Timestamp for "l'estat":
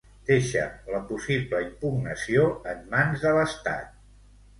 3.37-3.93